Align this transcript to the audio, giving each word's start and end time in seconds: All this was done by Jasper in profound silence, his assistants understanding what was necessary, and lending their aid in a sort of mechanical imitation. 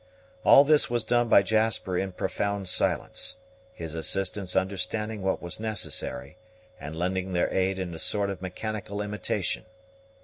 All 0.43 0.63
this 0.63 0.89
was 0.89 1.03
done 1.03 1.27
by 1.29 1.43
Jasper 1.43 1.95
in 1.95 2.13
profound 2.13 2.67
silence, 2.67 3.37
his 3.71 3.93
assistants 3.93 4.55
understanding 4.55 5.21
what 5.21 5.43
was 5.43 5.59
necessary, 5.59 6.37
and 6.79 6.95
lending 6.95 7.33
their 7.33 7.53
aid 7.53 7.77
in 7.77 7.93
a 7.93 7.99
sort 7.99 8.31
of 8.31 8.41
mechanical 8.41 8.99
imitation. 9.03 9.63